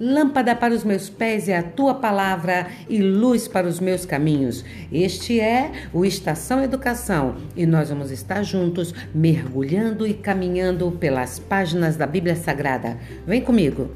[0.00, 4.64] Lâmpada para os meus pés é a tua palavra e luz para os meus caminhos.
[4.92, 11.96] Este é o Estação Educação e nós vamos estar juntos mergulhando e caminhando pelas páginas
[11.96, 12.96] da Bíblia Sagrada.
[13.26, 13.90] Vem comigo!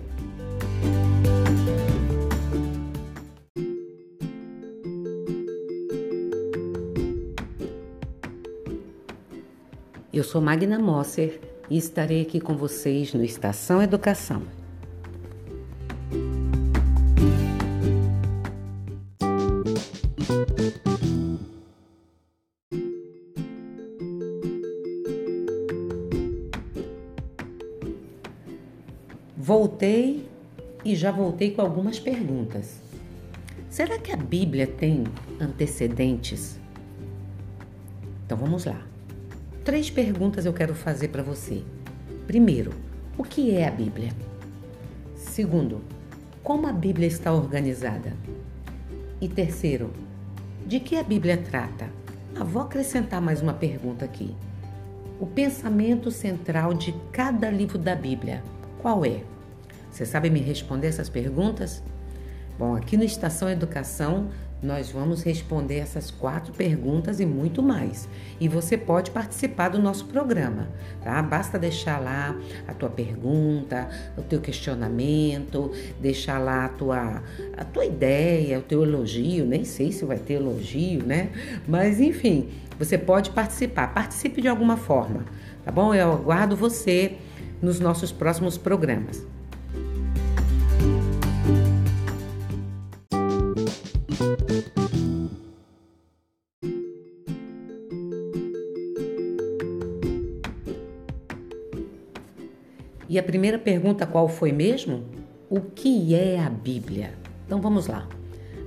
[10.13, 11.41] Eu sou Magna Mosser
[11.71, 14.62] e estarei aqui com vocês no Estação Educação.
[29.45, 30.29] Voltei
[30.85, 32.81] e já voltei com algumas perguntas.
[33.69, 35.03] Será que a Bíblia tem
[35.41, 36.61] antecedentes?
[38.25, 38.81] Então vamos lá.
[39.65, 41.65] Três perguntas eu quero fazer para você.
[42.25, 42.71] Primeiro,
[43.19, 44.13] o que é a Bíblia?
[45.17, 45.81] Segundo,
[46.41, 48.13] como a Bíblia está organizada?
[49.21, 49.91] E terceiro,
[50.65, 51.91] de que a Bíblia trata?
[52.37, 54.37] Ah, vou acrescentar mais uma pergunta aqui.
[55.19, 58.41] O pensamento central de cada livro da Bíblia,
[58.81, 59.32] qual é?
[59.93, 61.83] Você sabe me responder essas perguntas?
[62.59, 64.31] Bom, aqui no Estação Educação
[64.63, 68.09] nós vamos responder essas quatro perguntas e muito mais.
[68.41, 70.69] E você pode participar do nosso programa,
[71.03, 71.21] tá?
[71.21, 75.71] Basta deixar lá a tua pergunta, o teu questionamento,
[76.01, 77.23] deixar lá a tua,
[77.57, 79.45] a tua ideia, o teu elogio.
[79.45, 81.31] Nem sei se vai ter elogio, né?
[81.69, 82.49] Mas enfim,
[82.79, 83.93] você pode participar.
[83.93, 85.25] Participe de alguma forma,
[85.65, 85.93] tá bom?
[85.93, 87.17] Eu aguardo você
[87.61, 89.27] nos nossos próximos programas.
[103.33, 105.05] Primeira pergunta qual foi mesmo?
[105.49, 107.15] O que é a Bíblia?
[107.47, 108.07] Então vamos lá.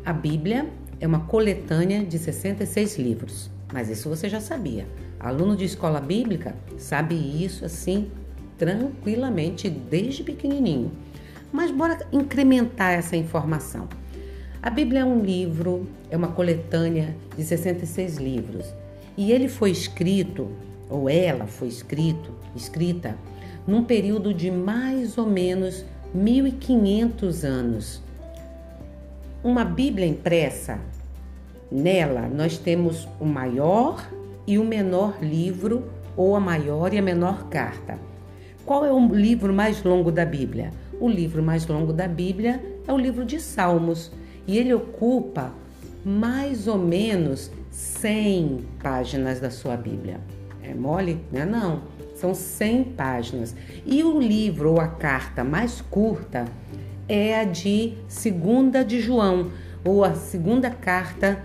[0.03, 0.67] A Bíblia
[0.99, 4.87] é uma coletânea de 66 livros, mas isso você já sabia.
[5.19, 8.09] Aluno de escola bíblica sabe isso assim
[8.57, 10.91] tranquilamente desde pequenininho.
[11.51, 13.87] Mas bora incrementar essa informação.
[14.63, 18.65] A Bíblia é um livro, é uma coletânea de 66 livros,
[19.15, 20.49] e ele foi escrito,
[20.89, 23.15] ou ela foi escrito, escrita
[23.67, 28.01] num período de mais ou menos 1500 anos.
[29.43, 30.79] Uma Bíblia impressa,
[31.71, 34.09] nela nós temos o maior
[34.47, 35.83] e o menor livro,
[36.15, 37.99] ou a maior e a menor carta.
[38.65, 40.71] Qual é o livro mais longo da Bíblia?
[40.99, 44.11] O livro mais longo da Bíblia é o livro de Salmos,
[44.47, 45.51] e ele ocupa
[46.05, 50.19] mais ou menos 100 páginas da sua Bíblia.
[50.63, 51.19] É mole?
[51.31, 51.94] Não é não
[52.25, 53.55] são 100 páginas.
[53.85, 56.45] E o livro ou a carta mais curta
[57.07, 59.51] é a de Segunda de João,
[59.83, 61.43] ou a segunda carta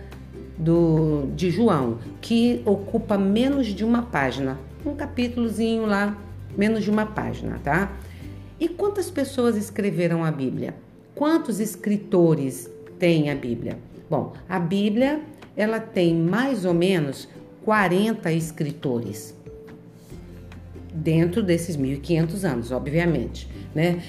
[0.56, 4.58] do, de João, que ocupa menos de uma página.
[4.86, 6.16] Um capítulozinho lá,
[6.56, 7.92] menos de uma página, tá?
[8.58, 10.74] E quantas pessoas escreveram a Bíblia?
[11.14, 13.78] Quantos escritores tem a Bíblia?
[14.08, 15.20] Bom, a Bíblia
[15.54, 17.28] ela tem mais ou menos
[17.64, 19.34] 40 escritores
[20.92, 24.02] dentro desses 1500 anos, obviamente, né?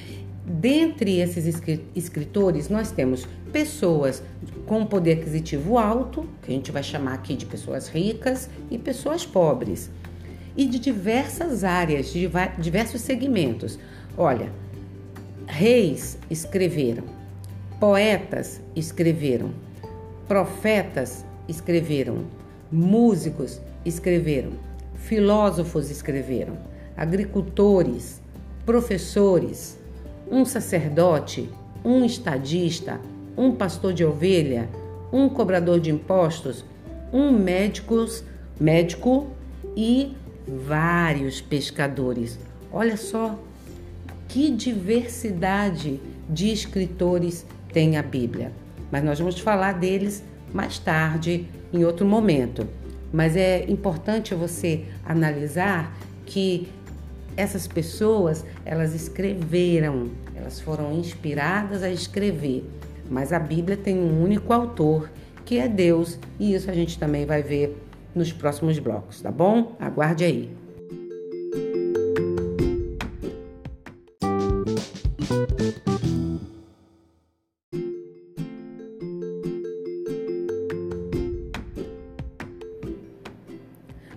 [0.43, 1.61] Dentre esses
[1.95, 4.23] escritores, nós temos pessoas
[4.65, 9.25] com poder aquisitivo alto, que a gente vai chamar aqui de pessoas ricas, e pessoas
[9.25, 9.91] pobres,
[10.57, 12.27] e de diversas áreas, de
[12.59, 13.77] diversos segmentos.
[14.17, 14.51] Olha,
[15.45, 17.03] reis escreveram,
[17.79, 19.51] poetas escreveram,
[20.27, 22.25] profetas escreveram,
[22.71, 24.53] músicos escreveram,
[24.95, 28.21] filósofos escreveram agricultores,
[28.65, 29.77] professores,
[30.29, 31.49] um sacerdote,
[31.83, 32.99] um estadista,
[33.37, 34.69] um pastor de ovelha,
[35.11, 36.63] um cobrador de impostos,
[37.11, 38.23] um médicos,
[38.59, 39.27] médico
[39.75, 40.15] e
[40.47, 42.39] vários pescadores.
[42.71, 43.37] Olha só
[44.27, 45.99] que diversidade
[46.29, 48.51] de escritores tem a Bíblia.
[48.89, 50.23] Mas nós vamos falar deles
[50.53, 52.67] mais tarde, em outro momento.
[53.11, 56.67] Mas é importante você analisar que
[57.35, 62.63] essas pessoas, elas escreveram, elas foram inspiradas a escrever,
[63.09, 65.09] mas a Bíblia tem um único autor,
[65.45, 67.77] que é Deus, e isso a gente também vai ver
[68.13, 69.75] nos próximos blocos, tá bom?
[69.79, 70.60] Aguarde aí.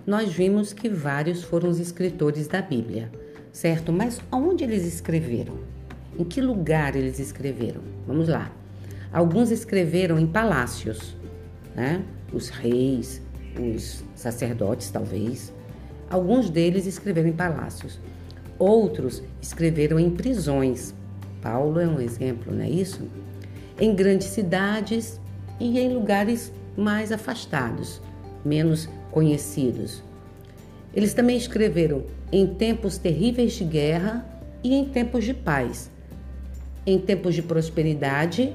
[0.05, 3.11] Nós vimos que vários foram os escritores da Bíblia,
[3.51, 3.91] certo?
[3.91, 5.57] Mas onde eles escreveram?
[6.17, 7.81] Em que lugar eles escreveram?
[8.05, 8.51] Vamos lá.
[9.11, 11.17] Alguns escreveram em palácios,
[11.75, 12.03] né?
[12.31, 13.21] Os reis,
[13.59, 15.51] os sacerdotes, talvez.
[16.09, 17.99] Alguns deles escreveram em palácios.
[18.59, 20.93] Outros escreveram em prisões.
[21.41, 23.01] Paulo é um exemplo, não é isso?
[23.79, 25.19] Em grandes cidades
[25.59, 28.01] e em lugares mais afastados,
[28.43, 30.03] menos conhecidos.
[30.93, 32.03] Eles também escreveram
[32.33, 34.25] em tempos terríveis de guerra
[34.61, 35.89] e em tempos de paz,
[36.85, 38.51] em tempos de prosperidade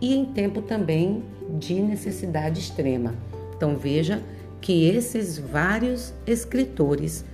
[0.00, 1.24] e em tempo também
[1.58, 3.12] de necessidade extrema.
[3.56, 4.22] Então veja
[4.60, 7.24] que esses vários escritores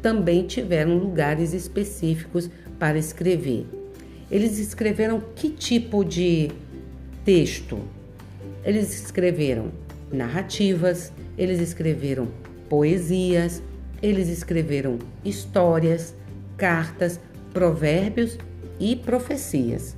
[0.00, 3.66] também tiveram lugares específicos para escrever.
[4.30, 6.50] Eles escreveram que tipo de
[7.22, 7.78] texto?
[8.64, 9.70] Eles escreveram
[10.10, 12.28] narrativas, eles escreveram
[12.68, 13.62] poesias,
[14.02, 16.14] eles escreveram histórias,
[16.56, 17.20] cartas,
[17.54, 18.36] provérbios
[18.78, 19.96] e profecias.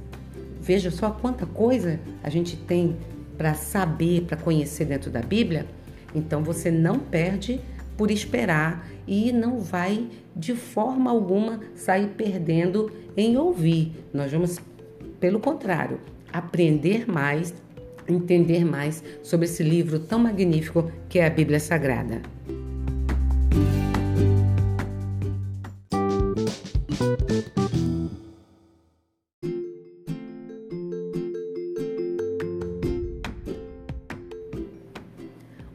[0.61, 2.97] Veja só quanta coisa a gente tem
[3.37, 5.67] para saber, para conhecer dentro da Bíblia.
[6.15, 7.61] Então você não perde
[7.97, 13.93] por esperar e não vai de forma alguma sair perdendo em ouvir.
[14.13, 14.59] Nós vamos,
[15.19, 16.01] pelo contrário,
[16.33, 17.55] aprender mais,
[18.11, 22.21] entender mais sobre esse livro tão magnífico que é a Bíblia Sagrada.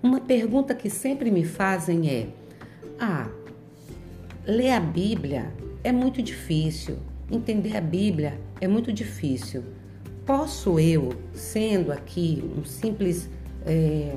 [0.02, 2.28] Uma pergunta que sempre me fazem é:
[3.00, 3.30] ah,
[4.46, 5.52] ler a Bíblia
[5.84, 6.98] é muito difícil,
[7.31, 9.64] entender a Bíblia é muito difícil.
[10.25, 13.30] Posso eu, sendo aqui um simples
[13.63, 14.16] é,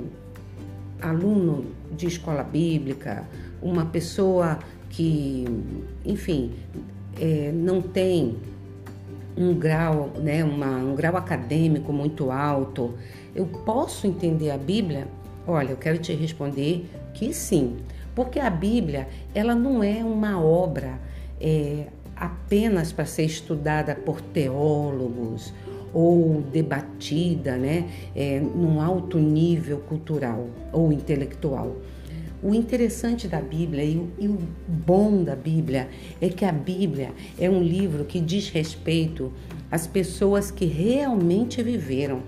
[1.03, 3.29] aluno de escola bíblica,
[3.61, 4.59] uma pessoa
[4.89, 5.45] que,
[6.07, 6.55] enfim,
[7.21, 8.39] é, não tem
[9.37, 12.95] um grau, né, uma, um grau acadêmico muito alto,
[13.35, 15.07] eu posso entender a Bíblia?
[15.47, 17.77] Olha, eu quero te responder que sim,
[18.15, 20.99] porque a Bíblia ela não é uma obra
[21.39, 25.53] é, apenas para ser estudada por teólogos
[25.93, 31.77] ou debatida, né, é, num alto nível cultural ou intelectual.
[32.43, 34.39] O interessante da Bíblia e o, e o,
[34.69, 35.89] bom da Bíblia
[36.21, 39.33] é que a Bíblia é um livro que diz respeito
[39.71, 42.23] às pessoas que realmente viveram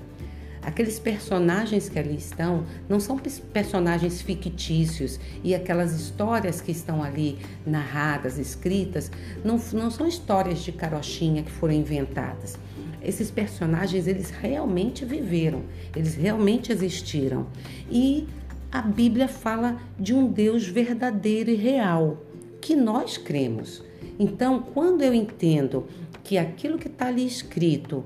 [0.62, 3.19] Aqueles personagens que ali estão não são
[3.53, 9.11] personagens fictícios e aquelas histórias que estão ali narradas, escritas,
[9.43, 12.59] não, não são histórias de carochinha que foram inventadas.
[13.02, 15.62] Esses personagens, eles realmente viveram,
[15.94, 17.47] eles realmente existiram.
[17.91, 18.26] E
[18.70, 22.25] a Bíblia fala de um Deus verdadeiro e real,
[22.61, 23.82] que nós cremos.
[24.19, 25.87] Então, quando eu entendo
[26.23, 28.05] que aquilo que está ali escrito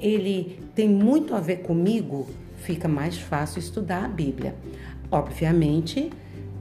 [0.00, 2.26] ele tem muito a ver comigo,
[2.58, 4.54] fica mais fácil estudar a Bíblia.
[5.10, 6.10] Obviamente,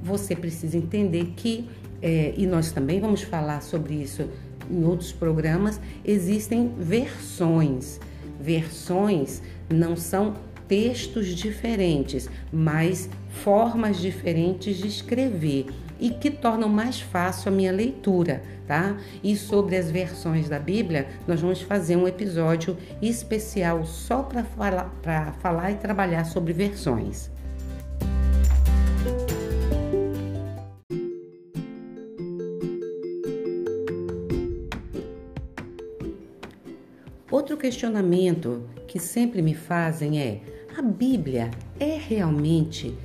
[0.02, 1.68] você precisa entender que,
[2.02, 4.30] é, e nós também vamos falar sobre isso
[4.70, 8.00] em outros programas, existem versões.
[8.40, 10.36] Versões não são
[10.68, 15.68] textos diferentes, mas formas diferentes de escrever
[16.00, 18.98] e que tornam mais fácil a minha leitura, tá?
[19.24, 24.92] E sobre as versões da Bíblia, nós vamos fazer um episódio especial só para falar,
[25.40, 27.30] falar e trabalhar sobre versões.
[37.66, 40.40] Questionamento que sempre me fazem é:
[40.78, 42.96] a Bíblia é realmente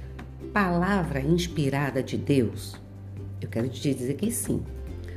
[0.52, 2.79] palavra inspirada de Deus?
[3.40, 4.62] Eu quero te dizer que sim.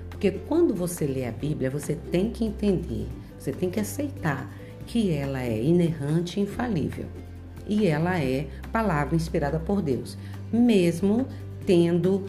[0.09, 3.05] Porque quando você lê a Bíblia, você tem que entender,
[3.37, 4.49] você tem que aceitar
[4.87, 7.07] que ela é inerrante e infalível.
[7.67, 10.17] E ela é palavra inspirada por Deus,
[10.53, 11.27] mesmo
[11.65, 12.23] tendo,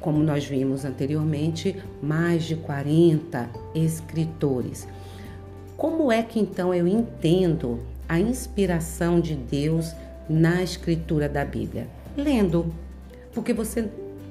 [0.00, 4.88] como nós vimos anteriormente, mais de 40 escritores.
[5.76, 9.92] Como é que então eu entendo a inspiração de Deus
[10.28, 11.86] na escritura da Bíblia?
[12.16, 12.72] lendo.
[13.32, 13.88] Porque você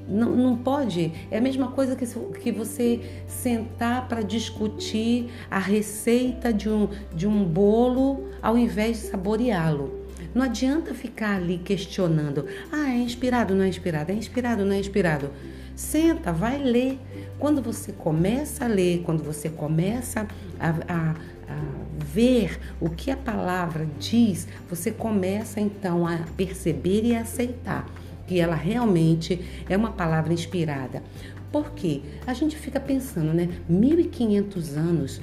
[0.08, 1.12] não, não pode.
[1.30, 2.06] É a mesma coisa que,
[2.40, 9.08] que você sentar para discutir a receita de um, de um bolo ao invés de
[9.08, 10.04] saboreá-lo.
[10.34, 12.46] Não adianta ficar ali questionando.
[12.72, 14.12] Ah, é inspirado, não é inspirado?
[14.12, 15.30] É inspirado, não é inspirado?
[15.76, 17.00] Senta, vai ler.
[17.40, 20.28] Quando você começa a ler, quando você começa
[20.60, 21.16] a, a,
[21.48, 27.86] a ver o que a palavra diz, você começa então a perceber e a aceitar
[28.28, 31.04] que ela realmente é uma palavra inspirada.
[31.52, 33.50] Porque a gente fica pensando, né?
[33.70, 35.22] 1500 anos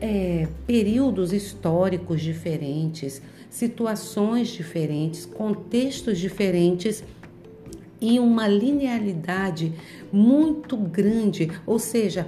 [0.00, 3.20] é, períodos históricos diferentes,
[3.50, 7.04] situações diferentes, contextos diferentes
[8.00, 9.72] e uma linearidade
[10.10, 12.26] muito grande, ou seja,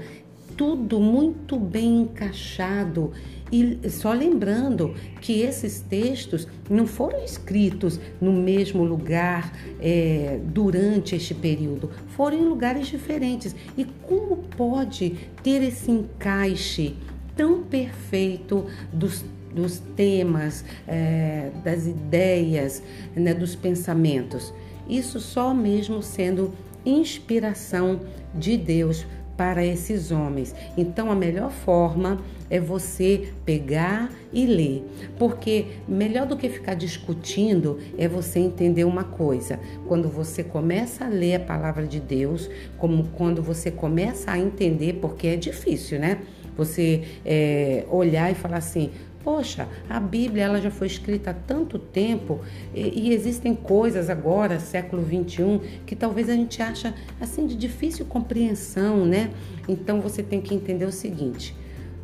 [0.57, 3.13] tudo muito bem encaixado.
[3.53, 11.35] E só lembrando que esses textos não foram escritos no mesmo lugar é, durante este
[11.35, 13.55] período, foram em lugares diferentes.
[13.77, 16.97] E como pode ter esse encaixe
[17.37, 22.83] tão perfeito dos dos temas, é, das ideias,
[23.15, 24.53] né, dos pensamentos.
[24.89, 26.53] Isso só mesmo sendo
[26.85, 28.01] inspiração
[28.35, 30.55] de Deus para esses homens.
[30.77, 34.85] Então, a melhor forma é você pegar e ler,
[35.19, 39.59] porque melhor do que ficar discutindo é você entender uma coisa.
[39.89, 44.95] Quando você começa a ler a palavra de Deus, como quando você começa a entender,
[45.01, 46.21] porque é difícil, né?
[46.57, 48.91] Você é, olhar e falar assim:
[49.25, 52.41] Poxa, a Bíblia ela já foi escrita há tanto tempo
[52.75, 58.05] e, e, existem coisas agora, século 21, que talvez a gente acha assim de difícil
[58.05, 59.31] compreensão, né?
[59.67, 61.57] Então você tem que entender o seguinte: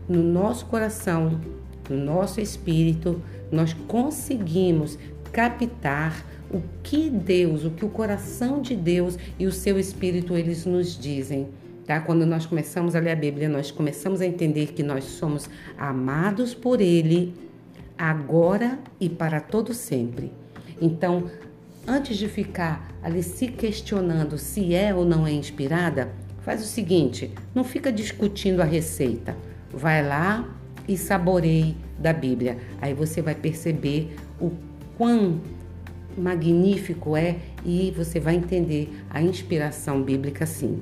[0.08, 1.38] no nosso coração,
[1.90, 3.20] no nosso espírito,
[3.52, 4.98] nós conseguimos
[5.30, 10.64] captar o que Deus, o que o coração de Deus e o seu espírito eles
[10.64, 11.48] nos dizem.
[11.86, 12.00] Tá?
[12.00, 16.54] Quando nós começamos a ler a Bíblia, nós começamos a entender que nós somos amados
[16.54, 17.34] por Ele
[17.98, 20.32] agora e para todo sempre.
[20.80, 21.30] Então,
[21.86, 26.10] antes de ficar ali se questionando se é ou não é inspirada,
[26.40, 29.36] faz o seguinte: não fica discutindo a receita.
[29.72, 30.48] Vai lá
[30.88, 32.58] e saboreie da Bíblia.
[32.80, 34.50] Aí você vai perceber o
[34.96, 35.40] quão
[36.16, 40.80] magnífico é e você vai entender a inspiração bíblica sim.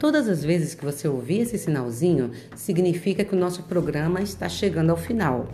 [0.00, 4.90] Todas as vezes que você ouvir esse sinalzinho, significa que o nosso programa está chegando
[4.90, 5.46] ao final.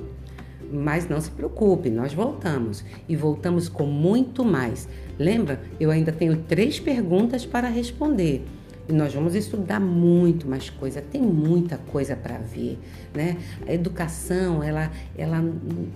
[0.73, 4.89] Mas não se preocupe, nós voltamos e voltamos com muito mais.
[5.19, 5.61] Lembra?
[5.81, 8.47] Eu ainda tenho três perguntas para responder.
[8.89, 12.79] E nós vamos estudar muito mais coisa, tem muita coisa para ver,
[13.13, 13.37] né?
[13.67, 15.43] A educação, ela, ela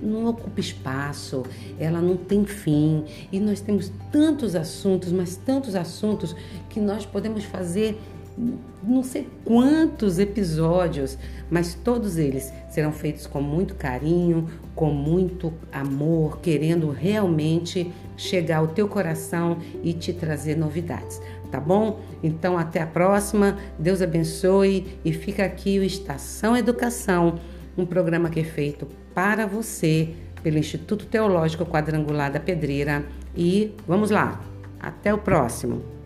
[0.03, 1.45] não ocupa espaço,
[1.79, 3.05] ela não tem fim.
[3.31, 6.35] E nós temos tantos assuntos, mas tantos assuntos
[6.69, 7.97] que nós podemos fazer
[8.83, 11.19] não sei quantos episódios,
[11.51, 18.69] mas todos eles serão feitos com muito carinho, com muito amor, querendo realmente chegar ao
[18.69, 21.21] teu coração e te trazer novidades,
[21.51, 22.01] tá bom?
[22.23, 27.39] Então até a próxima, Deus abençoe e fica aqui o Estação Educação,
[27.77, 33.05] um programa que é feito para você pelo Instituto Teológico Quadrangular da Pedreira
[33.37, 34.41] e vamos lá,
[34.81, 36.00] até o próximo.